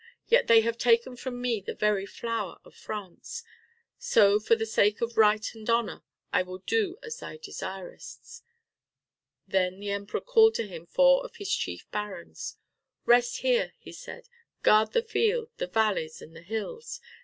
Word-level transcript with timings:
Yet 0.25 0.47
they 0.47 0.61
have 0.61 0.79
taken 0.79 1.15
from 1.15 1.39
me 1.39 1.61
the 1.61 1.75
very 1.75 2.07
flower 2.07 2.57
of 2.65 2.73
France, 2.73 3.43
so 3.99 4.39
for 4.39 4.55
the 4.55 4.65
sake 4.65 4.99
of 4.99 5.15
right 5.15 5.45
and 5.53 5.69
honor 5.69 6.01
I 6.33 6.41
will 6.41 6.57
do 6.65 6.97
as 7.03 7.19
thou 7.19 7.37
desirest." 7.37 8.43
Then 9.47 9.79
the 9.79 9.91
Emperor 9.91 10.21
called 10.21 10.55
to 10.55 10.65
him 10.65 10.87
four 10.87 11.23
of 11.23 11.35
his 11.35 11.53
chief 11.55 11.85
barons. 11.91 12.57
"Rest 13.05 13.41
here," 13.41 13.73
he 13.77 13.91
said, 13.91 14.27
"guard 14.63 14.93
the 14.93 15.03
field, 15.03 15.51
the 15.57 15.67
valleys 15.67 16.19
and 16.19 16.35
the 16.35 16.41
hills. 16.41 16.99